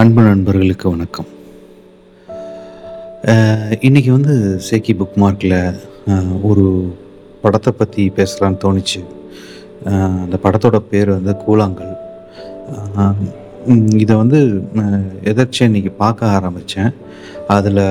அன்பு 0.00 0.22
நண்பர்களுக்கு 0.22 0.86
வணக்கம். 0.90 1.26
இன்றைக்கி 3.86 3.86
இன்னைக்கு 3.88 4.10
வந்து 4.14 4.34
சேக்கி 4.68 4.92
புக் 5.00 5.18
மார்க்கில் 5.22 5.56
ஒரு 6.50 6.64
படத்தை 7.42 7.72
பற்றி 7.80 8.04
பேசலான்னு 8.18 8.62
தோணுச்சு. 8.64 9.02
அந்த 10.22 10.38
படத்தோட 10.44 10.80
பேர் 10.92 11.10
வந்து 11.16 11.34
கூழாங்கல். 11.44 11.92
இதை 14.04 14.16
வந்து 14.22 14.40
எதர்ச்சியாக 15.32 15.70
இன்னைக்கு 15.70 15.92
பார்க்க 16.02 16.32
ஆரம்பித்தேன் 16.38 16.90
அதில் 17.58 17.84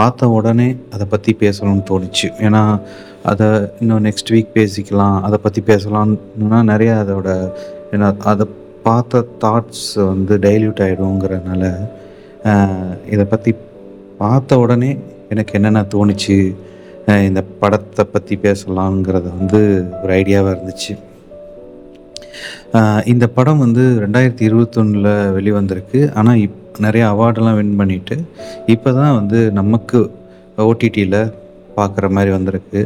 பார்த்த 0.00 0.32
உடனே 0.38 0.68
அதை 0.94 1.06
பற்றி 1.14 1.34
பேசணும்னு 1.44 1.88
தோணுச்சு. 1.92 2.28
ஏன்னா 2.46 2.64
அதை 3.32 3.46
இன்னும் 3.82 4.04
நெக்ஸ்ட் 4.08 4.34
வீக் 4.36 4.56
பேசிக்கலாம் 4.58 5.18
அதை 5.28 5.40
பற்றி 5.46 5.62
பேசலாம்னா 5.72 6.60
நிறையா 6.74 6.96
அதோட 7.04 7.30
ஏன்னா 7.94 8.08
அதை 8.32 8.46
பார்த்த 8.86 9.24
தாட்ஸ் 9.42 9.88
வந்து 10.10 10.34
டைல்யூட் 10.44 10.82
ஆகிடுங்கிறனால 10.84 11.64
இதை 13.12 13.24
பற்றி 13.32 13.52
பார்த்த 14.22 14.58
உடனே 14.62 14.90
எனக்கு 15.32 15.54
என்னென்ன 15.58 15.82
தோணுச்சு 15.94 16.36
இந்த 17.28 17.40
படத்தை 17.62 18.04
பற்றி 18.12 18.34
பேசலாங்கிறது 18.44 19.28
வந்து 19.38 19.60
ஒரு 20.02 20.12
ஐடியாவாக 20.20 20.54
இருந்துச்சு. 20.54 20.92
இந்த 23.12 23.24
படம் 23.38 23.62
வந்து 23.64 23.82
ரெண்டாயிரத்தி 24.04 24.44
இருபத்தொன்னில் 24.48 25.10
வெளிவந்திருக்கு. 25.36 26.00
ஆனால் 26.18 26.40
இப் 26.44 26.60
நிறைய 26.84 27.04
அவார்டெல்லாம் 27.12 27.58
வின் 27.58 27.76
பண்ணிட்டு 27.80 28.16
இப்போ 28.74 28.90
தான் 29.00 29.16
வந்து 29.18 29.40
நமக்கு 29.60 29.98
ஓடிடியில் 30.68 31.20
பார்க்குற 31.76 32.08
மாதிரி 32.16 32.30
வந்திருக்கு. 32.36 32.80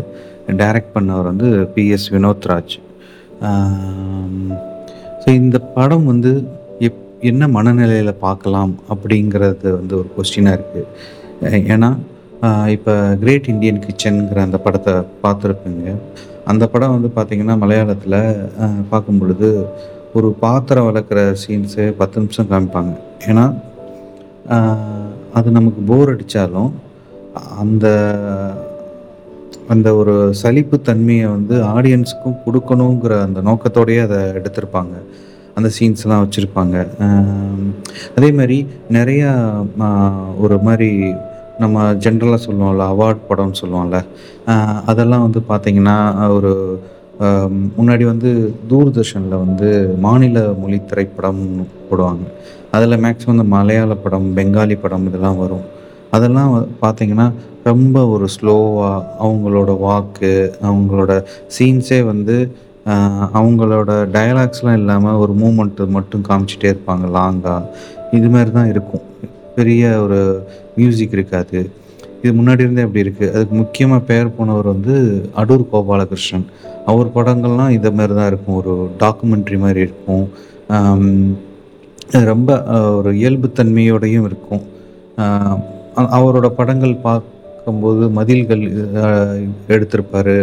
டைரக்ட் 0.62 0.95
பண்ணவர் 0.97 1.30
வந்து 1.30 1.48
பிஎஸ் 1.75 2.09
வினோத்ராஜ் 2.15 2.77
ஸோ 5.23 5.29
இந்த 5.43 5.59
படம் 5.77 6.07
வந்து 6.13 6.33
எப் 6.87 7.01
என்ன 7.31 7.49
மனநிலையில் 7.57 8.21
பார்க்கலாம் 8.27 8.73
அப்படிங்கிறது 8.93 9.69
வந்து 9.79 9.95
ஒரு 10.01 10.09
கொஸ்டினாக 10.17 10.57
இருக்குது 10.59 11.62
ஏன்னா 11.75 11.91
இப்போ 12.75 12.92
கிரேட் 13.23 13.48
இந்தியன் 13.53 13.84
கிச்சனுங்கிற 13.84 14.41
அந்த 14.47 14.59
படத்தை 14.65 14.92
பார்த்துருப்பீங்க. 15.23 15.95
அந்த 16.51 16.65
படம் 16.73 16.95
வந்து 16.97 17.11
பார்த்திங்கன்னா 17.17 17.57
மலையாளத்தில் 17.62 18.19
பார்க்கும் 18.91 19.19
பொழுது 19.20 19.48
ஒரு 20.19 20.29
பாத்திரம் 20.45 20.87
வளர்க்குற 20.89 21.20
சீன்ஸு 21.42 21.85
பத்து 22.01 22.20
நிமிஷம் 22.23 22.51
காமிப்பாங்க. 22.53 22.92
ஏன்னா 23.31 23.45
அது 25.39 25.48
நமக்கு 25.59 25.81
போர் 25.91 26.12
அடித்தாலும் 26.12 26.70
அந்த 27.62 27.87
அந்த 29.72 29.88
ஒரு 30.00 30.14
சலிப்பு 30.41 30.77
தன்மையை 30.88 31.27
வந்து 31.36 31.55
ஆடியன்ஸுக்கும் 31.72 32.38
கொடுக்கணுங்கிற 32.44 33.14
அந்த 33.27 33.41
நோக்கத்தோடையே 33.48 34.02
அதை 34.06 34.19
எடுத்திருப்பாங்க. 34.38 34.94
அந்த 35.56 35.69
சீன்ஸ்லாம் 35.77 36.22
வச்சுருப்பாங்க. 36.24 36.77
அதே 38.16 38.28
மாதிரி 38.39 38.58
நிறையா 38.96 39.30
ஒரு 40.44 40.56
மாதிரி 40.69 40.91
நம்ம 41.62 41.86
ஜென்ரலாக 42.05 42.41
சொல்லுவோம்ல 42.44 42.84
அவார்ட் 42.94 43.24
படம்னு 43.28 43.61
சொல்லுவோம்ல 43.62 43.98
அதெல்லாம் 44.91 45.24
வந்து 45.27 45.41
பார்த்திங்கன்னா 45.48 45.96
ஒரு 46.36 46.52
முன்னாடி 47.78 48.05
வந்து 48.11 48.30
தூர்தர்ஷனில் 48.70 49.42
வந்து 49.44 49.69
மாநில 50.05 50.44
மொழி 50.61 50.78
திரைப்படம் 50.91 51.42
போடுவாங்க. 51.89 52.24
அதில் 52.77 53.02
மேக்ஸிமம் 53.05 53.36
இந்த 53.36 53.46
மலையாள 53.56 53.92
படம் 54.05 54.28
பெங்காலி 54.36 54.77
படம் 54.84 55.06
இதெல்லாம் 55.11 55.41
வரும். 55.44 55.66
அதெல்லாம் 56.16 56.52
பார்த்திங்கன்னா 56.83 57.27
ரொம்ப 57.70 57.98
ஒரு 58.14 58.27
ஸ்லோவாக 58.34 59.05
அவங்களோட 59.24 59.70
வாக்கு 59.84 60.33
அவங்களோட 60.69 61.12
சீன்ஸே 61.56 62.00
வந்து 62.11 62.36
அவங்களோட 63.38 63.91
டயலாக்ஸ்லாம் 64.16 64.78
இல்லாமல் 64.80 65.19
ஒரு 65.22 65.33
மூமெண்ட்டு 65.42 65.86
மட்டும் 65.96 66.27
காமிச்சிட்டே 66.28 66.69
இருப்பாங்க 66.72 67.06
லாங்காக 67.16 67.66
இது 68.19 68.28
மாதிரி 68.34 68.50
தான் 68.58 68.70
இருக்கும். 68.74 69.05
பெரிய 69.56 69.83
ஒரு 70.05 70.19
மியூசிக் 70.78 71.16
இருக்காது. 71.16 71.61
இது 72.22 72.33
முன்னாடி 72.39 72.64
இருந்தே 72.64 72.84
அப்படி 72.86 73.05
இருக்குது 73.05 73.33
அதுக்கு 73.34 73.55
முக்கியமாக 73.62 74.06
பெயர் 74.11 74.34
போனவர் 74.36 74.69
வந்து 74.74 74.94
அடூர் 75.40 75.64
கோபாலகிருஷ்ணன் 75.73 76.46
அவர் 76.90 77.14
படங்கள்லாம் 77.17 77.74
இதை 77.77 77.90
மாதிரி 77.98 78.14
தான் 78.18 78.30
இருக்கும். 78.30 78.58
ஒரு 78.61 78.73
டாக்குமெண்ட்ரி 79.02 79.58
மாதிரி 79.64 79.80
இருக்கும். 79.86 80.27
ரொம்ப 82.33 82.51
ஒரு 82.98 83.11
இயல்புத்தன்மையோடையும் 83.23 84.27
இருக்கும். 84.30 84.64
அவரோட 86.17 86.48
படங்கள் 86.61 87.02
பார்க்க 87.07 87.38
பார்க்கும்போது 87.68 88.05
மதில்கள் 88.18 88.62
எடுத்திருப்பார். 89.74 90.34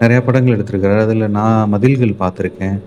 நிறையா 0.00 0.20
படங்கள் 0.26 0.56
எடுத்திருக்காரு. 0.56 0.98
அதில் 1.04 1.32
நான் 1.38 1.70
மதில்கள் 1.74 2.20
பார்த்துருக்கேன். 2.22 2.78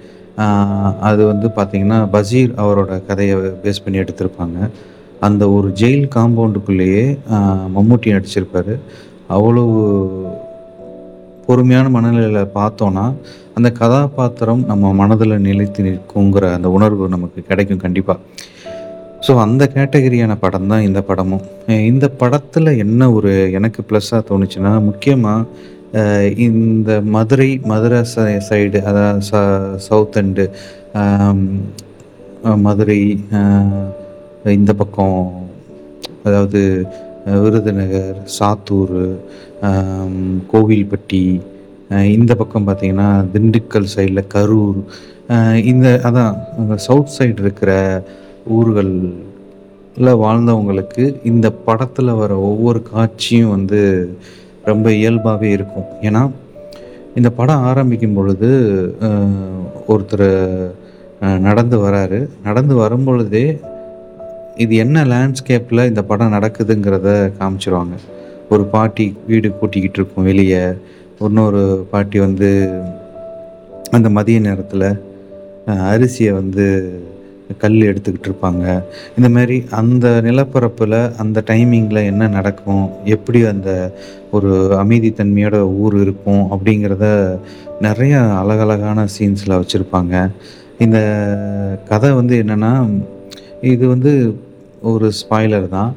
அது 1.08 1.22
வந்து 1.32 1.48
பார்த்திங்கன்னா 1.58 1.98
பசீர் 2.16 2.52
அவரோட 2.64 2.92
கதையை 3.10 3.36
பேஸ் 3.64 3.84
பண்ணி 3.84 3.98
எடுத்திருப்பாங்க. 4.04 4.58
அந்த 5.28 5.44
ஒரு 5.56 5.68
ஜெயில் 5.82 6.06
காம்பவுண்டுக்குள்ளேயே 6.16 7.04
மம்மூட்டி 7.76 8.10
மம்முட்டி 8.16 8.76
அவ்வளோ 9.36 9.64
பொறுமையான 11.46 11.88
மனநிலையில் 11.96 12.54
பார்த்தோன்னா 12.58 13.06
அந்த 13.58 13.70
கதாபாத்திரம் 13.80 14.64
நம்ம 14.72 14.94
மனதில் 15.02 15.44
நிலைத்து 15.48 15.84
நிற்குங்கிற 15.88 16.46
அந்த 16.58 16.70
உணர்வு 16.78 17.06
நமக்கு 17.16 17.40
கிடைக்கும் 17.50 17.84
கண்டிப்பாக 17.86 18.20
ஸோ 19.24 19.32
அந்த 19.40 19.64
கேட்டகரியான 19.74 20.34
படம் 20.40 20.68
தான் 20.68 20.86
இந்த 20.86 21.02
படமும். 21.02 21.44
இந்த 21.84 22.06
படத்தில் 22.22 22.70
என்ன 22.78 23.12
ஒரு 23.12 23.32
எனக்கு 23.52 23.82
ப்ளஸ்ஸாக 23.82 24.22
தோணுச்சுன்னா 24.30 24.72
முக்கியமாக 24.82 26.42
இந்த 26.46 26.92
மதுரை 27.16 27.50
மதுரை 27.66 28.00
சைடு 28.48 28.80
அதாவது 28.82 29.26
ச 29.28 29.42
சவுத் 29.88 30.18
அண்டு 30.18 30.46
மதுரை 32.64 33.00
இந்த 34.54 34.72
பக்கம் 34.74 35.18
அதாவது 36.24 36.62
விருதுநகர் 37.36 38.18
சாத்தூர் 38.38 38.98
கோவில்பட்டி 40.52 41.24
இந்த 42.10 42.32
பக்கம் 42.36 42.68
பார்த்தீங்கன்னா 42.68 43.10
திண்டுக்கல் 43.32 43.92
சைடில் 43.94 44.30
கரூர் 44.30 44.82
இந்த 45.64 45.88
அதான் 46.04 46.34
அந்த 46.58 46.76
சவுத் 46.88 47.16
சைடு 47.18 47.40
இருக்கிற 47.40 47.72
ஊர்களில் 48.58 50.22
வாழ்ந்தவங்களுக்கு 50.24 51.04
இந்த 51.32 51.48
படத்தில் 51.68 52.18
வர 52.20 52.32
ஒவ்வொரு 52.50 52.80
காட்சியும் 52.92 53.54
வந்து 53.56 53.82
ரொம்ப 54.70 54.88
இயல்பாகவே 55.00 55.50
இருக்கும். 55.58 55.88
ஏன்னா 56.02 56.22
இந்த 57.16 57.30
படம் 57.40 57.66
ஆரம்பிக்கும் 57.70 58.14
பொழுது 58.14 58.50
ஒருத்தர் 59.94 60.30
நடந்து 61.40 61.78
வராரு. 61.86 62.20
நடந்து 62.44 62.76
வரும்பொழுதே 62.84 63.46
இது 64.64 64.74
என்ன 64.76 65.04
லேண்ட்ஸ்கேப்பில் 65.12 65.88
இந்த 65.90 66.02
படம் 66.10 66.34
நடக்குதுங்கிறத 66.34 67.10
காமிச்சிருவாங்க. 67.40 67.96
ஒரு 68.50 68.64
பாட்டி 68.74 69.06
வீடு 69.28 69.48
கூட்டிக்கிட்டு 69.60 70.00
இருக்கும் 70.00 70.28
வெளியே. 70.30 70.64
இன்னொரு 71.28 71.64
பாட்டி 71.92 72.20
வந்து 72.20 72.50
அந்த 73.92 74.08
மதிய 74.10 74.40
நேரத்தில் 74.40 74.88
அரிசியை 75.94 76.32
வந்து 76.34 76.68
கல் 77.62 77.78
எடுத்துக்கிட்டு 77.90 78.30
இருப்பாங்க. 78.30 78.66
இந்த 79.18 79.30
மாதிரி 79.36 79.58
அந்த 79.80 80.08
நிலப்பரப்பில் 80.28 80.98
அந்த 81.24 81.44
டைமிங்கில் 81.50 82.08
என்ன 82.12 82.28
நடக்கும்? 82.38 82.86
எப்படி 83.16 83.42
அந்த 83.54 83.70
ஒரு 84.32 84.52
அமைதித்தன்மையோட 84.84 85.58
ஊர் 85.84 85.96
இருக்கும்? 86.02 86.44
அப்படிங்கிறத 86.54 87.06
நிறைய 87.88 88.16
அழகழகான 88.42 89.06
சீன்ஸில் 89.16 89.60
வச்சுருப்பாங்க. 89.60 90.16
இந்த 90.86 91.00
கதை 91.92 92.12
வந்து 92.20 92.36
என்னென்னா 92.44 92.74
இது 93.74 93.84
வந்து 93.88 94.12
ஒரு 94.92 95.10
ஸ்பாய்லர் 95.20 95.68
தான். 95.78 95.92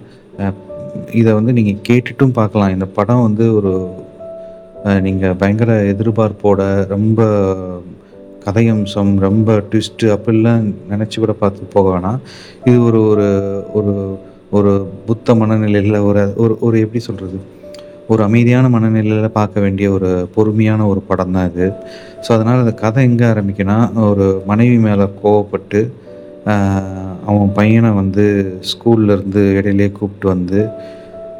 இதை 1.20 1.30
வந்து 1.32 1.52
நீங்கள் 1.52 1.82
கேட்டுட்டும் 1.88 2.36
பார்க்கலாம். 2.40 2.74
இந்த 2.74 2.86
படம் 2.98 3.26
வந்து 3.28 3.46
ஒரு 3.58 3.72
நீங்கள் 5.06 5.38
பயங்கர 5.40 5.72
எதிர்பார்ப்போட 5.92 6.60
ரொம்ப 6.94 7.20
கதையம்சம் 8.46 9.12
ரொம்ப 9.26 9.58
ட்விஸ்ட்டு 9.70 10.12
அப்படிலாம் 10.16 10.64
நினச்சி 10.92 11.16
கூட 11.24 11.34
பார்த்து 11.42 11.74
போக 11.76 11.86
வேணாம். 11.94 12.18
இது 12.68 12.78
ஒரு 12.88 13.00
ஒரு 13.12 13.26
ஒரு 13.78 13.94
ஒரு 14.56 14.72
புத்த 15.06 15.34
மனநிலையில் 15.42 15.98
ஒரு 16.08 16.24
ஒரு 16.42 16.54
ஒரு 16.66 16.76
எப்படி 16.84 17.00
சொல்கிறது 17.08 17.38
ஒரு 18.12 18.20
அமைதியான 18.26 18.66
மனநிலையில் 18.74 19.36
பார்க்க 19.38 19.62
வேண்டிய 19.64 19.86
ஒரு 19.96 20.10
பொறுமையான 20.34 20.80
ஒரு 20.90 21.00
படம் 21.08 21.32
தான் 21.36 21.48
இது. 21.50 21.66
ஸோ 22.24 22.28
அதனால் 22.36 22.62
அந்த 22.64 22.74
கதை 22.82 23.02
எங்கே 23.08 23.24
ஆரம்பிக்குன்னா 23.30 23.78
ஒரு 24.10 24.26
மனைவி 24.50 24.76
மேலே 24.84 25.06
கோவப்பட்டு 25.22 25.80
அவன் 27.30 27.50
பையனை 27.58 27.90
வந்து 28.00 28.24
ஸ்கூல்லேருந்து 28.70 29.42
இடையிலே 29.58 29.88
கூப்பிட்டு 29.96 30.26
வந்து 30.34 30.60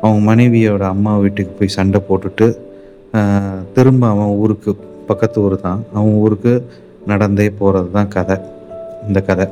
அவங்க 0.01 0.21
மனைவியோட 0.31 0.85
அம்மா 0.95 1.13
வீட்டுக்கு 1.25 1.53
போய் 1.59 1.77
சண்டை 1.77 2.01
போட்டுட்டு 2.09 2.49
திரும்ப 3.77 4.03
அவன் 4.15 4.35
ஊருக்கு 4.43 4.71
பக்கத்து 5.11 5.39
ஊர் 5.45 5.55
தான். 5.67 5.81
அவன் 5.97 6.19
ஊருக்கு 6.25 6.53
நடந்தே 7.11 7.47
போகிறது 7.61 7.89
தான் 7.97 8.13
கதை. 8.17 8.37
இந்த 9.09 9.21
கதை. 9.29 9.47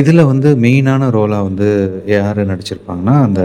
இதில் 0.00 0.28
வந்து 0.30 0.48
மெயினான 0.64 1.08
ரோலாக 1.16 1.46
வந்து 1.48 1.68
யார் 2.14 2.40
நடிச்சிருப்பாங்கன்னா 2.50 3.14
அந்த 3.26 3.42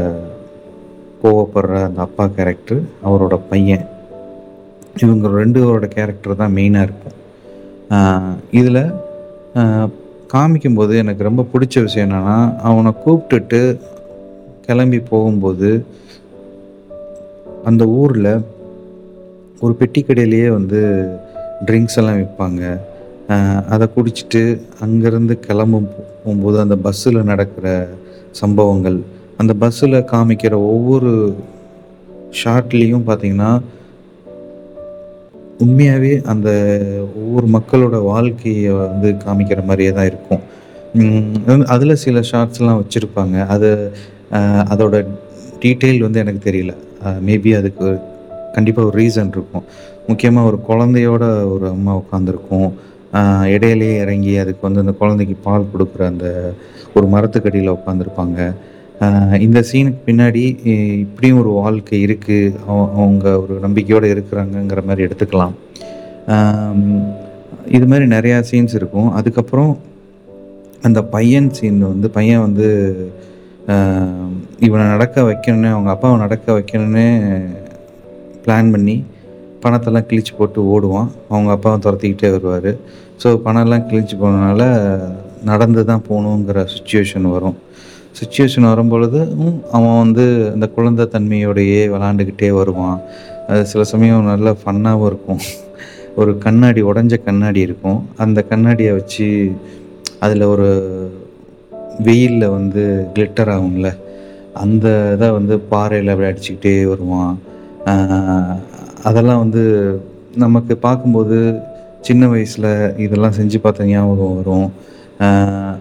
கோவப்படுற 1.23 1.79
அந்த 1.87 1.99
அப்பா 2.07 2.25
கேரக்டர் 2.37 2.81
அவரோட 3.07 3.35
பையன். 3.51 3.85
இவங்க 5.03 5.27
ரெண்டுவரோட 5.39 5.85
கேரக்டர் 5.95 6.39
தான் 6.41 6.55
மெயினாக 6.57 6.87
இருக்கும் 6.87 7.17
இதில் 8.59 8.83
காமிக்கும்போது 10.33 10.93
எனக்கு 11.03 11.27
ரொம்ப 11.27 11.45
பிடிச்ச 11.53 11.81
விஷயம் 11.81 12.05
என்னென்னா 12.07 12.37
அவனை 12.67 12.91
கூப்பிட்டுட்டு 13.05 13.61
கிளம்பி 14.65 14.99
போகும்போது 15.11 15.69
அந்த 17.69 17.83
ஊரில் 17.99 18.33
ஒரு 19.61 19.73
பெட்டி 19.79 20.01
கடையிலேயே 20.01 20.47
வந்து 20.49 20.79
ட்ரிங்க்ஸ் 21.67 21.97
எல்லாம் 22.01 22.19
விற்பாங்க 22.21 22.63
அதை 23.73 23.85
குடிச்சிட்டு 23.95 24.41
அங்கேருந்து 24.85 25.35
கிளம்பும் 25.45 25.89
போகும்போது 26.23 26.57
அந்த 26.63 26.75
பஸ்ஸில் 26.85 27.27
நடக்கிற 27.29 27.67
சம்பவங்கள், 28.41 28.97
அந்த 29.41 29.53
பஸ்ஸில் 29.61 29.97
காமிக்கிற 30.11 30.53
ஒவ்வொரு 30.73 31.11
ஷார்ட்லேயும் 32.41 33.07
பார்த்தீங்கன்னா 33.09 33.51
உண்மையாகவே 35.63 36.13
அந்த 36.33 36.49
ஒவ்வொரு 37.21 37.47
மக்களோட 37.55 37.95
வாழ்க்கையை 38.11 38.71
வந்து 38.83 39.09
காமிக்கிற 39.25 39.61
மாதிரியே 39.69 39.91
தான் 39.97 40.09
இருக்கும். 40.11 40.43
அதில் 41.73 42.01
சில 42.05 42.19
ஷார்ட்ஸ்லாம் 42.31 42.79
வச்சுருப்பாங்க 42.81 43.45
அது 43.55 43.69
அதோட 44.73 44.95
டீட்டெயில் 45.63 46.05
வந்து 46.05 46.21
எனக்கு 46.23 46.41
தெரியல. 46.49 46.73
மேபி 47.27 47.51
அதுக்கு 47.59 47.87
கண்டிப்பாக 48.55 48.87
ஒரு 48.89 48.97
ரீசன் 49.01 49.33
இருக்கும். 49.35 49.65
முக்கியமாக 50.11 50.49
ஒரு 50.51 50.59
குழந்தையோட 50.69 51.23
ஒரு 51.53 51.65
அம்மா 51.75 51.93
உட்காந்துருக்கும். 52.01 52.69
இடையிலேயே 53.53 53.95
இறங்கி 54.03 54.33
அதுக்கு 54.41 54.65
வந்து 54.67 54.83
அந்த 54.83 54.93
குழந்தைக்கு 54.99 55.35
பால் 55.47 55.71
கொடுக்குற 55.71 56.03
அந்த 56.11 56.27
ஒரு 56.97 57.05
மரத்துக்கடியில் 57.13 57.75
உட்காந்துருப்பாங்க. 57.77 58.39
இந்த 59.45 59.59
சீனுக்கு 59.69 60.01
பின்னாடி 60.07 60.41
இப்படியும் 61.03 61.39
ஒரு 61.41 61.51
வாழ்க்கை 61.59 61.99
இருக்குது 62.07 62.53
அவ 62.67 62.77
அவங்க 62.97 63.25
ஒரு 63.43 63.53
நம்பிக்கையோட 63.65 64.05
இருக்கிறாங்கங்கிற 64.13 64.81
மாதிரி 64.89 65.05
எடுத்துக்கலாம். 65.07 65.55
இது 67.77 67.85
மாதிரி 67.91 68.05
நிறையா 68.15 68.37
சீன்ஸ் 68.49 68.75
இருக்கும். 68.79 69.09
அதுக்கப்புறம் 69.19 69.71
அந்த 70.87 70.99
பையன் 71.15 71.49
சீன் 71.57 71.81
வந்து 71.93 72.07
பையன் 72.17 72.45
வந்து 72.47 72.67
இவனை 74.67 74.85
நடக்க 74.93 75.23
வைக்கணும்னு 75.29 75.71
அவங்க 75.73 75.89
அப்பாவை 75.93 76.15
நடக்க 76.25 76.47
வைக்கணும்னு 76.57 77.05
பிளான் 78.45 78.71
பண்ணி 78.75 78.95
பணத்தெல்லாம் 79.63 80.07
கிழிச்சு 80.09 80.33
போட்டு 80.37 80.59
ஓடுவான். 80.73 81.09
அவங்க 81.31 81.49
அப்பாவும் 81.55 81.83
துரத்திக்கிட்டே 81.85 82.29
வருவார் 82.35 82.71
ஸோ 83.23 83.29
பணம்லாம் 83.45 83.87
கிழிச்சு 83.89 84.15
போனதுனால 84.21 84.61
நடந்து 85.49 85.81
தான் 85.89 86.05
போகணுங்கிற 86.07 86.59
சுச்சுவேஷன் 86.75 87.27
வரும். 87.35 87.57
சுச்சுவேஷன் 88.19 88.69
வரும்பொழுதும் 88.71 89.29
அவன் 89.77 89.99
வந்து 90.03 90.25
அந்த 90.53 90.65
குழந்தை 90.75 91.05
தன்மையோடையே 91.13 91.81
விளாண்டுக்கிட்டே 91.93 92.49
வருவான். 92.59 92.97
அது 93.49 93.61
சில 93.71 93.83
சமயம் 93.91 94.29
நல்ல 94.31 94.55
ஃபன்னாகவும் 94.61 95.09
இருக்கும். 95.11 95.41
ஒரு 96.21 96.31
கண்ணாடி 96.45 96.81
உடஞ்ச 96.91 97.15
கண்ணாடி 97.27 97.59
இருக்கும். 97.67 97.99
அந்த 98.23 98.39
கண்ணாடியை 98.51 98.93
வச்சு 98.99 99.27
அதில் 100.25 100.51
ஒரு 100.53 100.69
வெயிலில் 102.07 102.53
வந்து 102.57 102.83
கிளிட்டர் 103.15 103.51
ஆகும்ல. 103.55 103.89
அந்த 104.63 104.87
இதை 105.15 105.29
வந்து 105.37 105.53
பாறையில் 105.71 106.11
அப்படியே 106.13 106.31
அடிச்சுக்கிட்டே 106.31 106.73
வருவான். 106.91 107.35
அதெல்லாம் 109.03 109.41
வந்து 109.43 109.63
நமக்கு 110.35 110.73
பார்க்கும்போது 110.77 111.37
சின்ன 112.01 112.27
வயசில் 112.27 112.97
இதெல்லாம் 112.97 113.37
செஞ்சு 113.39 113.57
பார்த்த 113.63 113.85
ஞாபகம் 113.85 114.35
வரும். 114.39 114.69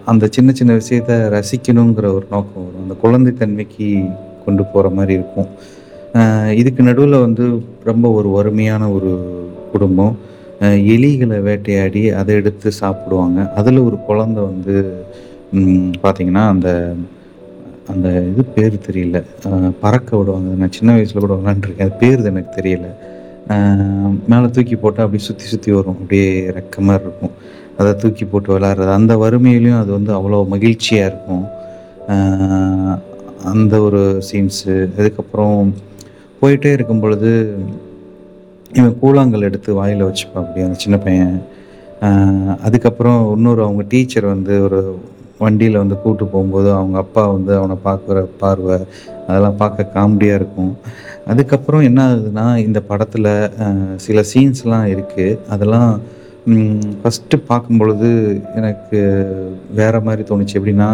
அந்த 0.04 0.24
சின்ன 0.30 0.52
சின்ன 0.52 0.72
விஷயத்த 0.80 1.12
ரசிக்கணுங்கிற 1.36 2.06
ஒரு 2.16 2.26
நோக்கம் 2.34 2.64
வரும். 2.66 2.82
அந்த 2.82 2.94
குழந்தை 3.04 3.32
தன்மைக்கு 3.32 3.88
கொண்டு 4.44 4.62
போகிற 4.64 4.88
மாதிரி 4.94 5.12
இருக்கும். 5.18 5.50
இதுக்கு 6.60 6.82
நடுவில் 6.82 7.24
வந்து 7.26 7.44
ரொம்ப 7.90 8.06
ஒரு 8.18 8.28
வறுமையான 8.36 8.88
ஒரு 8.96 9.12
குடும்பம். 9.72 10.16
எலிகளை 10.94 11.36
வேட்டையாடி 11.48 12.02
அதை 12.20 12.34
எடுத்து 12.40 12.68
சாப்பிடுவாங்க. 12.80 13.52
அதில் 13.60 13.78
ஒரு 13.88 13.96
குழந்தை 14.08 14.42
வந்து 14.50 14.74
பார்த்திங்கன்னா 15.54 16.02
பார்த்தீங்கன்னா, 16.04 16.44
அந்த 16.54 16.70
அந்த 17.92 18.08
இது 18.30 18.42
பேர் 18.56 18.74
தெரியல. 18.88 19.18
பறக்க 19.84 20.10
விடுவாங்க. 20.16 20.50
நான் 20.60 20.74
சின்ன 20.76 20.90
வயசில் 20.96 21.22
கூட 21.22 21.34
விளாண்டுருக்கேன் 21.38 21.86
அது 21.86 21.94
பேர் 22.02 22.20
எனக்கு 22.30 22.52
தெரியல. 22.60 22.88
மேலே 24.30 24.46
தூக்கி 24.56 24.76
போட்டால் 24.82 25.04
அப்படியே 25.06 25.26
சுற்றி 25.28 25.46
சுற்றி 25.52 25.70
வரும். 25.76 25.98
அப்படியே 26.00 26.28
ரெக்க 26.58 26.84
மாதிரி 26.88 27.04
இருக்கும். 27.06 27.34
அதை 27.78 27.90
தூக்கி 28.02 28.24
போட்டு 28.32 28.50
விளாட்றது 28.54 28.92
அந்த 28.98 29.12
வறுமையிலையும் 29.22 29.80
அது 29.82 29.90
வந்து 29.98 30.12
அவ்வளோ 30.18 30.40
மகிழ்ச்சியாக 30.54 31.10
இருக்கும். 31.10 31.44
அந்த 33.52 33.74
ஒரு 33.86 34.02
சீன்ஸு. 34.28 34.74
அதுக்கப்புறம் 34.98 35.56
போயிட்டே 36.40 36.70
இருக்கும் 36.76 37.02
பொழுது 37.04 37.30
இவன் 38.78 38.98
கூழாங்கல் 39.02 39.46
எடுத்து 39.48 39.70
வாயில் 39.78 40.04
வச்சுப்பான் 40.08 40.44
அப்படி 40.44 40.64
அந்த 40.66 40.78
சின்ன 40.84 40.96
பையன். 41.06 41.34
அதுக்கப்புறம் 42.66 43.22
இன்னொரு 43.36 43.60
அவங்க 43.66 43.82
டீச்சர் 43.92 44.26
வந்து 44.34 44.54
ஒரு 44.66 44.80
வண்டியில் 45.40 45.82
வந்து 45.82 45.96
கூட்டு 46.02 46.24
போகும்போது 46.26 46.68
அவங்க 46.72 46.96
அப்பா 46.98 47.22
வந்து 47.26 47.52
அவனை 47.56 47.76
பார்க்குற 47.84 48.18
பார்வை, 48.42 48.76
அதெல்லாம் 49.26 49.60
பார்க்க 49.62 49.92
காமெடியாக 49.96 50.40
இருக்கும். 50.40 50.72
அதுக்கப்புறம் 51.26 51.86
என்ன 51.88 52.00
ஆகுதுன்னா, 52.08 52.56
இந்த 52.66 52.78
படத்தில் 52.82 53.28
சில 54.06 54.22
சீன்ஸ்லாம் 54.32 54.88
இருக்குது 54.94 55.38
அதெல்லாம் 55.54 55.90
ஃபஸ்ட்டு 57.00 57.36
பார்க்கும் 57.48 57.80
பொழுது 57.80 58.08
எனக்கு 58.58 59.00
வேறு 59.74 60.00
மாதிரி 60.06 60.22
தோணுச்சு. 60.28 60.56
எப்படின்னா, 60.58 60.88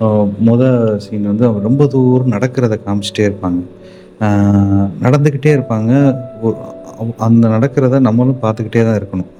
அ 0.00 0.06
மொத 0.48 0.62
சீன் 1.04 1.30
வந்து 1.30 1.46
அவன் 1.46 1.66
ரொம்ப 1.68 1.86
தூரம் 1.94 2.34
நடக்கிறத 2.34 2.76
காமிச்சிட்டே 2.84 3.24
இருப்பாங்க. 3.28 3.60
நடந்துக்கிட்டே 5.04 5.52
இருப்பாங்க. 5.56 5.92
அந்த 7.26 7.44
நடக்கிறத 7.48 8.00
நம்மளும் 8.08 8.42
பார்த்துக்கிட்டே 8.42 8.82
தான் 8.86 8.98
இருக்கணும். 9.00 9.30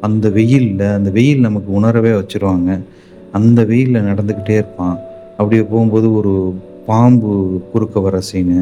அந்த 0.00 0.26
வெயிலில் 0.30 0.82
அந்த 0.98 1.10
வெயில் 1.10 1.46
நமக்கு 1.46 1.70
உணரவே 1.72 2.12
வச்சுருவாங்க. 2.12 2.70
அந்த 3.38 3.60
வெயிலில் 3.70 4.08
நடந்துக்கிட்டே 4.10 4.56
இருப்பான். 4.60 4.96
அப்படியே 5.36 5.62
போகும்போது 5.70 6.08
ஒரு 6.18 6.32
பாம்பு 6.88 7.30
குறுக்க 7.72 8.00
வர 8.06 8.16
சீனு. 8.28 8.58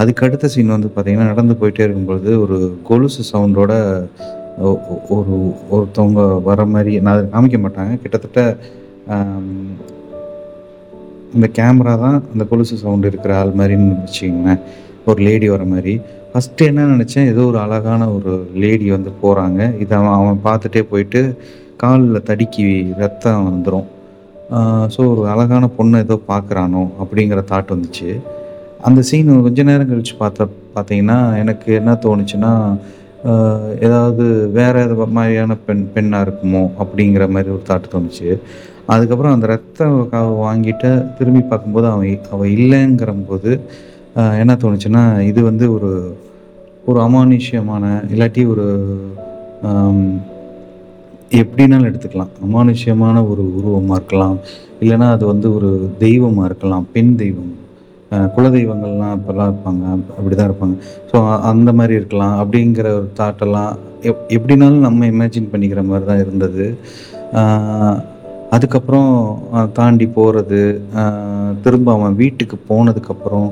அதுக்கு 0.00 0.24
அடுத்த 0.26 0.48
சீன் 0.54 0.74
வந்து 0.74 0.88
பார்த்திங்கன்னா 0.94 1.30
நடந்து 1.32 1.54
போயிட்டே 1.60 1.84
இருக்கும்பொழுது 1.86 2.30
ஒரு 2.44 2.56
கொலுசு 2.88 3.22
சவுண்டோட 3.32 3.72
ஒரு 5.16 5.34
ஒருத்தவங்க 5.74 6.22
வர 6.48 6.60
மாதிரி 6.74 6.92
நான் 7.06 7.30
காமிக்க 7.34 7.58
மாட்டாங்க. 7.64 7.94
கிட்டத்தட்ட 8.02 8.40
இந்த 11.36 11.46
கேமரா 11.58 11.94
தான் 12.04 12.18
அந்த 12.32 12.44
கொலுசு 12.50 12.76
சவுண்டு 12.82 13.10
இருக்கிற 13.12 13.32
ஆள் 13.40 13.56
மாதிரின்னு 13.58 13.96
வச்சுக்கோங்களேன் 14.04 14.62
ஒரு 15.10 15.20
லேடி 15.26 15.48
வர 15.54 15.64
மாதிரி 15.72 15.94
ஃபஸ்ட்டு 16.30 16.68
என்ன 16.70 16.86
நினச்சேன் 16.94 17.28
ஏதோ 17.32 17.42
ஒரு 17.50 17.58
அழகான 17.64 18.02
ஒரு 18.16 18.32
லேடி 18.62 18.86
வந்து 18.94 19.10
போகிறாங்க 19.22 19.60
இதை 19.82 19.92
அவன் 19.98 20.16
அவன் 20.20 20.40
பார்த்துட்டே 20.46 20.82
போயிட்டு 20.92 21.20
காலில் 21.82 22.26
தடுக்கி 22.30 22.64
ரத்தம் 23.02 23.46
வந்துடும் 23.48 23.86
ஸோ 24.94 25.00
ஒரு 25.12 25.28
அழகான 25.28 25.70
பொண்ணை 25.78 25.96
ஏதோ 25.98 26.20
பார்க்குறானோ! 26.28 26.82
அப்படிங்கிற 27.02 27.40
தாட் 27.50 27.72
வந்துச்சு. 27.74 28.10
அந்த 28.80 29.02
சீன் 29.02 29.42
கொஞ்ச 29.42 29.62
நேரம் 29.62 29.88
கழித்து 29.88 30.14
பார்த்த 30.18 30.46
பார்த்தீங்கன்னா, 30.74 31.36
எனக்கு 31.36 31.72
என்ன 31.72 31.92
தோணுச்சுன்னா, 32.02 32.52
ஏதாவது 33.80 34.24
வேறு 34.52 34.80
எது 34.80 35.06
மாதிரியான 35.10 35.56
பெண் 35.66 35.90
பெண்ணாக 35.94 36.26
இருக்குமோ! 36.26 36.62
அப்படிங்கிற 36.78 37.28
மாதிரி 37.28 37.50
ஒரு 37.50 37.62
தாட் 37.68 37.92
தோணுச்சு. 37.92 38.28
அதுக்கப்புறம் 38.86 39.32
அந்த 39.32 39.46
ரத்த 39.46 39.86
வாங்கிட்டு 40.42 40.90
திரும்பி 41.18 41.42
பார்க்கும்போது 41.42 41.86
அவன் 41.86 42.20
அவள் 42.30 42.54
இல்லைங்கிற 42.56 43.12
போது 43.28 43.52
என்ன 44.38 44.52
தோணுச்சுன்னா, 44.54 45.02
இது 45.22 45.42
வந்து 45.42 45.72
ஒரு 45.72 45.90
ஒரு 46.84 47.00
அமானுஷ்யமான 47.00 47.84
இல்லாட்டி 48.08 48.46
ஒரு 48.46 48.66
எப்படின்னாலும் 51.30 51.86
எப்படினாலும் 51.86 51.88
எடுத்துக்கலாம். 51.90 52.32
அமானுஷ்யமான 52.46 53.16
ஒரு 53.30 53.44
உருவமாக 53.58 53.98
இருக்கலாம். 54.00 54.36
இல்லைனா 54.80 55.06
அது 55.10 55.24
வந்து 55.26 55.48
ஒரு 55.54 55.70
தெய்வமாக 55.98 56.48
இருக்கலாம். 56.50 56.84
பெண் 56.92 57.14
தெய்வம். 57.22 57.54
குலதெய்வங்கள்லாம் 58.34 59.14
அப்போல்லாம் 59.16 59.48
இருப்பாங்க. 59.52 59.84
அப்படிதான் 60.16 60.48
இருப்பாங்க. 60.48 60.76
ஸோ 61.10 61.16
அந்த 61.50 61.70
மாதிரி 61.78 61.94
இருக்கலாம். 62.00 62.34
அப்படிங்கிற 62.42 62.86
ஒரு 62.98 63.08
தாட்டெல்லாம் 63.20 63.72
எப் 64.10 64.20
எப்படினாலும் 64.36 64.86
நம்ம 64.86 65.06
இமேஜின் 65.06 65.50
பண்ணிக்கிற 65.52 65.82
மாதிரி 65.86 66.06
தான் 66.10 66.22
இருந்தது. 66.24 66.66
அதுக்கப்புறம் 68.56 69.10
தாண்டி 69.78 70.06
போகிறது 70.06 70.60
திரும்ப 71.64 71.92
அவன் 71.92 72.14
வீட்டுக்கு 72.14 72.56
போனதுக்கப்புறம் 72.68 73.48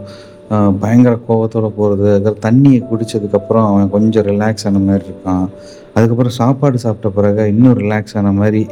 பயங்கர 0.82 1.14
கோபத்தோட 1.28 1.68
போகிறது 1.78 2.06
அதாவது 2.18 2.42
தண்ணியை 2.46 2.80
குடித்ததுக்கப்புறம் 2.90 3.66
அவன் 3.70 3.92
கொஞ்சம் 3.96 4.26
ரிலாக்ஸ் 4.30 4.66
ஆன 4.70 4.82
மாதிரி 4.88 5.04
இருக்கான். 5.10 5.46
அதுக்கப்புறம் 5.94 6.38
சாப்பாடு 6.38 6.78
சாப்பிட்ட 6.84 7.10
பிறகு 7.18 7.42
இன்னும் 7.52 7.78
ரிலாக்ஸ் 7.82 8.16
ஆன 8.20 8.32
மாதிரி 8.40 8.62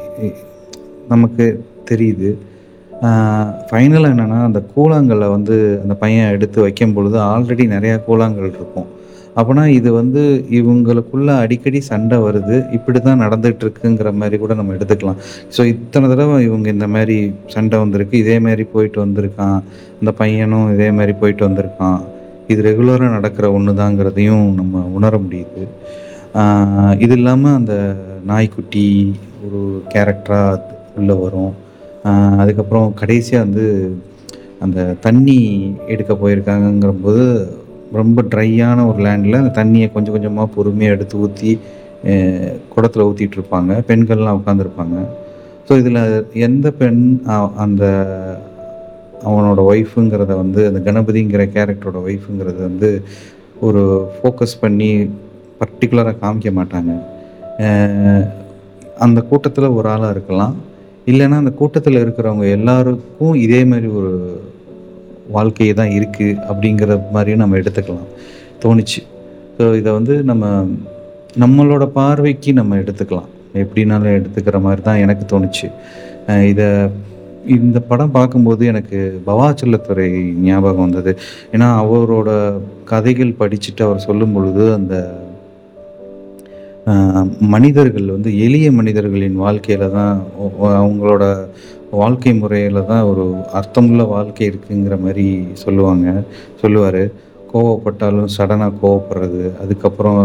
நமக்கு 1.13 1.47
தெரியுது. 1.91 2.31
ஃபைனலாக 3.69 4.13
என்னென்னா 4.15 4.41
அந்த 4.49 4.61
கூழாங்கல்ல 4.75 5.29
வந்து 5.37 5.57
அந்த 5.83 5.95
பையன் 6.03 6.33
எடுத்து 6.37 6.59
வைக்கும் 6.67 6.95
பொழுது 6.97 7.19
ஆல்ரெடி 7.31 7.65
நிறையா 7.77 7.97
கூழாங்கல் 8.09 8.51
இருக்கும். 8.53 8.89
அப்போனா 9.41 9.65
இது 9.79 9.91
வந்து 9.99 10.23
இவங்களுக்குள்ள 10.59 11.29
அடிக்கடி 11.45 11.81
சண்டை 11.91 12.17
வருது. 12.25 12.57
இப்படிதான் 12.77 13.23
நடந்துட்டு 13.25 13.65
இருக்குங்கிற 13.67 14.11
மாதிரி 14.21 14.39
கூட 14.43 14.55
நம்ம 14.59 14.75
எடுத்துக்கலாம். 14.77 15.21
ஸோ 15.57 15.61
இத்தனை 15.73 16.09
தடவை 16.13 16.37
இவங்க 16.49 16.69
இந்த 16.77 16.89
மாதிரி 16.95 17.17
சண்டை 17.55 17.79
வந்திருக்கு. 17.83 18.17
இதே 18.25 18.37
மாதிரி 18.47 18.67
போயிட்டு 18.75 19.01
வந்திருக்கான். 19.05 19.59
இந்த 20.01 20.13
பையனும் 20.21 20.69
இதே 20.75 20.89
மாதிரி 20.99 21.15
போயிட்டு 21.23 21.47
வந்திருக்கான். 21.49 22.01
இது 22.53 22.61
ரெகுலராக 22.69 23.11
நடக்கிற 23.17 23.47
ஒன்று 23.57 23.73
தாங்கிறதையும் 23.83 24.47
நம்ம 24.61 24.85
உணர 24.99 25.17
முடியுது. 25.25 25.65
இது 27.05 27.15
இல்லாமல் 27.21 27.59
அந்த 27.61 27.75
நாய்க்குட்டி 28.31 28.87
ஒரு 29.47 29.61
கேரக்டராக 29.93 30.61
உள்ளே 31.01 31.15
வரும் 31.25 31.53
அதுக்கப்புறம் 32.43 32.89
கடைசியாக 33.01 33.45
வந்து 33.47 33.67
அந்த 34.65 34.81
தண்ணி 35.05 35.37
எடுக்க 35.93 36.13
போயிருக்காங்கங்கிறபோது 36.23 37.25
ரொம்ப 38.01 38.23
ட்ரையான 38.33 38.85
ஒரு 38.91 38.99
லேண்டில் 39.07 39.41
அந்த 39.41 39.53
தண்ணியை 39.61 39.89
கொஞ்சம் 39.95 40.15
கொஞ்சமாக 40.17 40.53
பொறுமையாக 40.57 40.97
எடுத்து 40.97 41.17
ஊற்றி 41.25 41.53
குடத்தில் 42.73 43.07
ஊற்றிட்டு 43.09 43.37
இருப்பாங்க. 43.39 43.73
பெண்கள்லாம் 43.91 44.39
உட்காந்துருப்பாங்க 44.41 44.97
ஸோ 45.67 45.73
இதில் 45.81 46.01
எந்த 46.47 46.67
பெண் 46.81 47.03
அந்த 47.65 47.85
அவனோட 49.29 49.61
ஒய்ஃபுங்கிறத 49.73 50.33
வந்து 50.43 50.61
அந்த 50.69 50.81
கணபதிங்கிற 50.87 51.43
கேரக்டரோட 51.57 51.99
ஒய்ஃபுங்கிறத 52.09 52.59
வந்து 52.69 52.89
ஒரு 53.67 53.83
ஃபோக்கஸ் 54.15 54.61
பண்ணி 54.63 54.89
பர்டிகுலராக 55.61 56.21
காமிக்க 56.23 56.51
மாட்டாங்க. 56.59 56.93
அந்த 59.05 59.19
கூட்டத்தில் 59.31 59.75
ஒரு 59.79 59.87
ஆளாக 59.93 60.15
இருக்கலாம். 60.17 60.55
இல்லைன்னா 61.11 61.37
அந்த 61.43 61.53
கூட்டத்தில் 61.61 62.01
இருக்கிறவங்க 62.03 62.47
எல்லாருக்கும் 62.57 63.37
இதே 63.45 63.61
மாதிரி 63.71 63.89
ஒரு 64.01 64.13
வாழ்க்கையே 65.37 65.75
தான் 65.81 65.95
இருக்குது 65.99 66.39
அப்படிங்கிற 66.51 66.99
மாதிரியும் 67.15 67.43
நம்ம 67.45 67.59
எடுத்துக்கலாம். 67.63 68.09
தோணுச்சு. 68.65 69.01
ஸோ 69.57 69.65
இதை 69.81 69.91
வந்து 69.99 70.17
நம்ம 70.31 70.45
நம்மளோட 71.43 71.85
பார்வைக்கு 72.01 72.51
நம்ம 72.61 72.77
எடுத்துக்கலாம். 72.83 73.31
எப்படினாலும் 73.63 74.17
எடுத்துக்கிற 74.19 74.59
மாதிரி 74.67 74.83
தான் 74.89 75.03
எனக்கு 75.05 75.25
தோணுச்சு. 75.33 75.67
இதை 76.53 76.69
இந்த 77.57 77.79
படம் 77.91 78.15
பார்க்கும்போது 78.17 78.63
எனக்கு 78.73 78.99
பவாச்சலத்துறை 79.29 80.09
ஞாபகம் 80.47 80.85
வந்தது. 80.87 81.13
ஏன்னா 81.55 81.69
அவரோட 81.83 82.31
கதைகள் 82.91 83.39
படிச்சுட்டு 83.41 83.83
அவர் 83.87 84.07
சொல்லும் 84.07 84.35
பொழுது 84.37 84.65
அந்த 84.79 84.95
மனிதர்கள் 87.55 88.15
வந்து 88.15 88.31
எளிய 88.45 88.69
மனிதர்களின் 88.79 89.37
வாழ்க்கையில 89.43 89.89
தான் 89.97 90.15
அவங்களோட 90.79 91.25
வாழ்க்கை 92.01 92.33
முறையில் 92.35 92.87
தான் 92.91 93.07
ஒரு 93.11 93.25
அர்த்தமுள்ள 93.59 94.03
வாழ்க்கை 94.13 94.45
இருக்குங்கிற 94.51 94.95
மாதிரி 95.05 95.27
சொல்லுவாங்க. 95.63 96.07
சொல்லுவார். 96.63 97.03
கோவப்பட்டாலும் 97.53 98.33
சடனாக 98.37 98.79
கோவப்படுறது 98.83 99.43
அதுக்கப்புறம் 99.63 100.21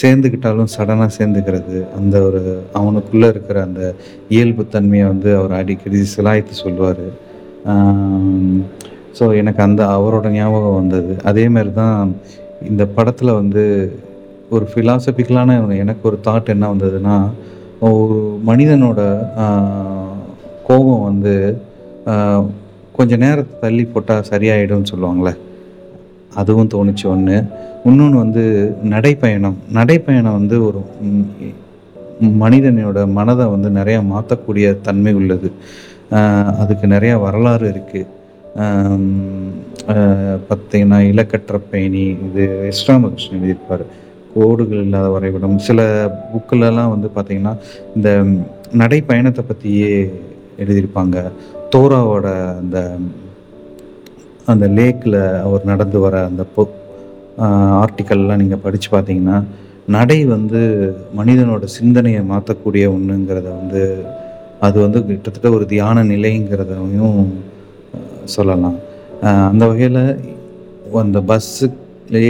சேர்ந்துக்கிட்டாலும் 0.00 0.70
சடனாக 0.76 1.10
சேர்ந்துக்கிறது 1.18 1.76
அந்த 1.98 2.14
ஒரு 2.28 2.40
அவனுக்குள்ளே 2.78 3.28
இருக்கிற 3.32 3.58
அந்த 3.68 3.82
இயல்பு 4.36 4.62
தன்மையை 4.74 5.06
வந்து 5.12 5.30
அவர் 5.40 5.52
அடிக்கடி 5.58 6.00
சிலாய்த்து 6.14 6.54
சொல்லுவார். 6.62 7.04
ஸோ 9.18 9.24
எனக்கு 9.40 9.60
அந்த 9.66 9.82
அவரோட 9.96 10.26
ஞாபகம் 10.38 10.78
வந்தது. 10.80 11.12
அதே 11.30 11.44
மாதிரி 11.54 11.72
தான் 11.82 12.14
இந்த 12.70 12.82
படத்தில் 12.96 13.38
வந்து 13.40 13.64
ஒரு 14.54 14.64
ஃபிலாசபிக்கலான 14.70 15.58
எனக்கு 15.82 16.02
ஒரு 16.10 16.18
தாட் 16.26 16.52
என்ன 16.54 16.64
வந்ததுன்னா 16.72 17.18
ஒரு 17.90 18.18
மனிதனோட 18.48 19.00
கோபம் 20.68 21.06
வந்து 21.10 21.32
கொஞ்சம் 22.96 23.22
நேரத்தை 23.24 23.54
தள்ளி 23.64 23.84
போட்டால் 23.92 24.28
சரியாயிடும்னு 24.30 24.90
சொல்லுவாங்களே. 24.92 25.32
அதுவும் 26.40 26.70
தோணுச்சு 26.74 27.06
ஒன்று 27.14 27.36
இன்னொன்று 27.88 28.18
வந்து 28.24 28.44
நடைப்பயணம். 28.92 29.56
நடைப்பயணம் 29.78 30.38
வந்து 30.38 30.56
ஒரு 30.66 30.80
மனிதனோட 32.42 32.98
மனதை 33.18 33.44
வந்து 33.54 33.68
நிறையா 33.78 34.00
மாற்றக்கூடிய 34.12 34.66
தன்மை 34.86 35.12
உள்ளது. 35.20 35.48
அதுக்கு 36.62 36.86
நிறையா 36.94 37.14
வரலாறு 37.24 37.66
இருக்குது 37.72 38.10
பார்த்தீங்கன்னா 40.48 40.98
இலக்கற்ற 41.10 41.58
பயணி 41.70 42.04
இது 42.26 42.44
எஸ் 42.68 42.84
ராமகிருஷ்ணன் 42.88 43.38
எழுதியிருப்பார். 43.38 43.84
கோடுகள் 44.34 44.82
இல்லாத 44.84 45.08
வரைபடம். 45.14 45.56
சில 45.66 45.80
புக்கிலலாம் 46.32 46.92
வந்து 46.94 47.08
பார்த்திங்கன்னா 47.16 47.54
இந்த 47.96 48.10
நடைப்பயணத்தை 48.82 49.42
பற்றியே 49.50 49.90
எழுதியிருப்பாங்க. 50.62 51.16
தோராவோட 51.74 52.26
அந்த 52.60 52.78
அந்த 54.52 54.66
லேக்கில் 54.78 55.20
அவர் 55.46 55.70
நடந்து 55.72 55.98
வர 56.04 56.14
அந்த 56.30 56.42
பொ 56.54 56.62
ஆர்டிக்கல்லாம் 57.82 58.40
நீங்கள் 58.42 58.62
படித்து 58.64 58.88
பார்த்தீங்கன்னா 58.94 59.36
நடை 59.96 60.18
வந்து 60.34 60.60
மனிதனோட 61.18 61.64
சிந்தனையை 61.76 62.20
மாற்றக்கூடிய 62.32 62.84
ஒன்றுங்கிறத 62.96 63.48
வந்து 63.60 63.82
அது 64.66 64.76
வந்து 64.84 64.98
கிட்டத்தட்ட 65.06 65.48
ஒரு 65.56 65.64
தியான 65.72 66.04
நிலைங்கிறதையும் 66.10 67.24
சொல்லலாம். 68.34 68.76
அந்த 69.50 69.64
வகையில் 69.70 70.02
அந்த 71.04 71.20
பஸ்ஸு 71.30 71.66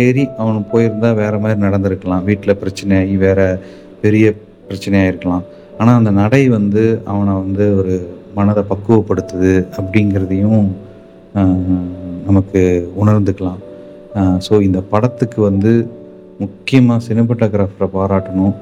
ஏறி 0.04 0.24
அவன் 0.42 0.68
போயிருந்தா 0.72 1.10
வேறு 1.22 1.40
மாதிரி 1.42 1.58
நடந்திருக்கலாம். 1.66 2.24
வீட்டில் 2.28 2.60
பிரச்சனையாகி 2.62 3.16
வேறு 3.24 3.46
பெரிய 4.04 4.26
பிரச்சனையாக 4.68 5.10
இருக்கலாம் 5.12 5.44
ஆனால் 5.80 5.98
அந்த 6.00 6.10
நடை 6.22 6.42
வந்து 6.58 6.82
அவனை 7.12 7.32
வந்து 7.44 7.64
ஒரு 7.80 7.94
மனதை 8.38 8.62
பக்குவப்படுத்துது 8.70 9.52
அப்படிங்கிறதையும் 9.78 10.66
நமக்கு 12.28 12.60
உணர்ந்துக்கலாம். 13.02 13.60
ஸோ 14.46 14.52
இந்த 14.66 14.80
படத்துக்கு 14.92 15.38
வந்து 15.50 15.72
முக்கியமாக 16.42 17.04
சினிமட்டோகிராஃபரை 17.06 17.88
பாராட்டணும். 17.96 18.54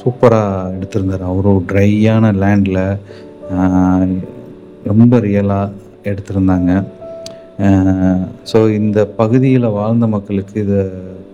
சூப்பராக 0.00 0.70
எடுத்திருந்தார். 0.76 1.24
அவரும் 1.32 1.66
ட்ரையான 1.70 2.30
லேண்டில் 2.42 2.82
ரொம்ப 4.90 5.14
ரியலாக 5.26 5.74
எடுத்திருந்தாங்க. 6.10 6.70
ஸோ 8.50 8.58
இந்த 8.80 8.98
பகுதியில் 9.20 9.74
வாழ்ந்த 9.80 10.06
மக்களுக்கு 10.14 10.56
இதை 10.66 10.82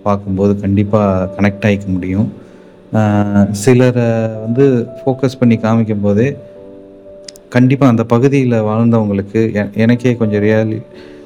பார்க்கும்போது 0.06 0.52
கண்டிப்பாக 0.64 1.28
கனெக்ட் 1.36 1.66
ஆகிக்க 1.68 1.86
முடியும். 1.96 2.28
சிலரை 3.54 4.06
வந்து 4.38 4.64
ஃபோக்கஸ் 4.96 5.38
பண்ணி 5.38 5.56
காமிக்கும் 5.56 6.00
போதே 6.00 6.28
கண்டிப்பாக 7.48 7.90
அந்த 7.90 8.04
பகுதியில் 8.04 8.62
வாழ்ந்தவங்களுக்கு 8.62 9.40
எ- 9.54 9.72
எனக்கே 9.74 10.16
கொஞ்சம் 10.16 10.42
ரியாலி 10.42 10.78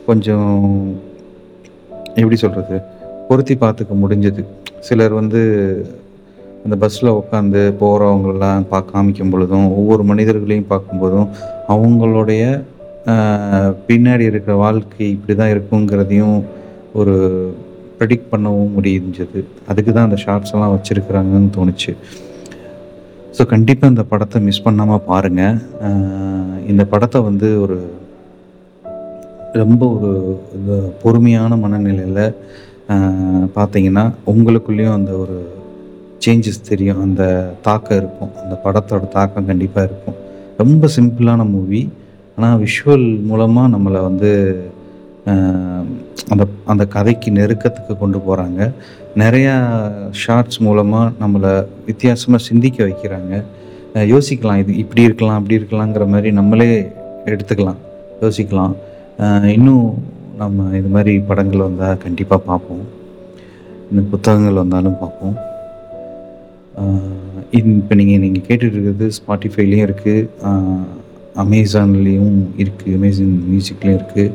கொஞ்சம் 0.06 0.48
எப்படி 2.14 2.36
சொல்கிறது 2.36 2.76
பொருத்தி 3.28 3.54
பார்த்துக்க 3.54 3.94
முடிஞ்சது. 4.02 4.42
சிலர் 4.80 5.12
வந்து 5.12 5.40
அந்த 6.64 6.76
பஸ்ஸில் 6.76 7.08
உட்காந்து 7.12 7.60
போகிறவங்களெல்லாம் 7.80 8.66
பார்க்க 8.66 8.94
காமிக்கும் 8.94 9.30
பொழுதும் 9.30 9.70
ஒவ்வொரு 9.70 10.04
மனிதர்களையும் 10.04 10.70
பார்க்கும்போதும் 10.70 11.28
அவங்களுடைய 11.68 12.42
பின்னாடி 13.88 14.20
இருக்கிற 14.22 14.56
வாழ்க்கை 14.56 15.10
இப்படி 15.10 15.34
தான் 15.38 15.52
இருக்குங்கிறதையும் 15.52 16.36
ஒரு 16.92 17.14
ப்ரெடிக்ட் 18.00 18.30
பண்ணவும் 18.32 18.74
முடிஞ்சது. 18.76 19.40
அதுக்கு 19.70 19.90
தான் 19.92 20.08
அந்த 20.08 20.18
ஷார்ட்ஸ் 20.24 20.54
எல்லாம் 20.56 20.74
வச்சுருக்குறாங்கன்னு 20.74 21.50
தோணுச்சு. 21.56 21.94
ஸோ 23.36 23.42
கண்டிப்பாக 23.54 23.92
இந்த 23.94 24.04
படத்தை 24.12 24.38
மிஸ் 24.48 24.64
பண்ணாமல் 24.66 25.06
பாருங்கள் 25.10 25.58
இந்த 26.72 26.82
படத்தை 26.92 27.18
வந்து 27.28 27.48
ஒரு 27.64 27.78
ரொம்ப 29.60 29.84
ஒரு 29.98 30.10
பொறுமையான 31.02 31.56
மனநிலையில் 31.62 32.24
பார்த்தீங்கன்னா 33.56 34.04
உங்களுக்குள்ளேயும் 34.32 34.96
அந்த 34.98 35.12
ஒரு 35.22 35.38
சேஞ்சஸ் 36.24 36.66
தெரியும். 36.70 37.00
அந்த 37.06 37.22
தாக்கம் 37.66 37.98
இருக்கும். 38.00 38.32
அந்த 38.42 38.54
படத்தோட 38.64 39.04
தாக்கம் 39.16 39.48
கண்டிப்பாக 39.50 39.86
இருக்கும். 39.88 40.16
ரொம்ப 40.62 40.88
சிம்பிளான 40.96 41.44
மூவி 41.54 41.82
ஆனால் 42.36 42.60
விஷுவல் 42.64 43.06
மூலமாக 43.30 43.72
நம்மளை 43.74 44.00
வந்து 44.08 44.30
அந்த 46.32 46.44
அந்த 46.72 46.84
கதைக்கு 46.94 47.30
நெருக்கத்துக்கு 47.38 47.94
கொண்டு 48.02 48.18
போகிறாங்க 48.26 48.60
நிறையா 49.22 49.54
ஷார்ட்ஸ் 50.22 50.60
மூலமாக 50.66 51.12
நம்மளை 51.22 51.52
வித்தியாசமாக 51.88 52.46
சிந்திக்க 52.48 52.78
வைக்கிறாங்க. 52.88 53.34
யோசிக்கலாம் 54.12 54.60
இது 54.62 54.72
இப்படி 54.82 55.02
இருக்கலாம் 55.08 55.38
அப்படி 55.38 55.58
இருக்கலாங்கிற 55.60 56.04
மாதிரி 56.14 56.30
நம்மளே 56.38 56.70
எடுத்துக்கலாம். 57.32 57.80
யோசிக்கலாம். 58.22 58.74
இன்னும் 59.56 59.86
நம்ம 60.42 60.68
இது 60.80 60.88
மாதிரி 60.96 61.12
படங்கள் 61.30 61.66
வந்தால் 61.68 62.00
கண்டிப்பாக 62.04 62.40
பார்ப்போம். 62.50 62.84
இன்னும் 63.88 64.10
புத்தகங்கள் 64.14 64.62
வந்தாலும் 64.62 65.00
பார்ப்போம். 65.02 65.36
இப்போ 67.58 67.94
நீங்கள் 68.00 68.22
நீங்கள் 68.24 68.46
கேட்டுட்ருக்கிறது 68.48 69.06
ஸ்பாட்டிஃபைலேயும் 69.18 69.86
இருக்குது 69.88 70.28
அமேசான்லேயும் 71.42 72.38
இருக்குது 72.62 72.94
அமேசான் 72.98 73.34
மியூசிக்லேயும் 73.50 73.98
இருக்குது 74.00 74.26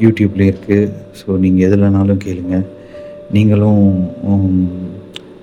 யூடியூப்லேயும் 0.00 0.54
இருக்குது 0.54 0.92
ஸோ 1.20 1.38
நீங்கள் 1.38 1.70
எதுலனாலும் 1.70 2.20
கேளுங்க. 2.24 2.64
நீங்களும் 3.32 4.08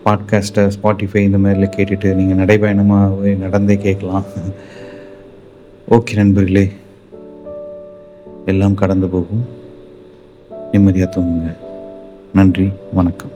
பாட்காஸ்ட்டை 0.06 0.72
ஸ்பாட்டிஃபை 0.84 1.16
இந்த 1.16 1.38
மாதிரிலாம் 1.38 1.76
கேட்டுட்டு 1.78 2.14
நீங்கள் 2.14 2.46
நடைபயணமாகவே 2.46 3.38
நடந்தே 3.38 3.78
கேட்கலாம். 3.78 4.24
ஓகே 5.90 6.16
நண்பர்களே. 6.16 6.72
எல்லாம் 8.46 8.74
கடந்து 8.74 9.08
போகும். 9.08 9.46
நிம்மதியாக 10.72 11.20
தூங்குங்க. 11.20 11.56
நன்றி. 12.34 12.70
வணக்கம். 12.94 13.30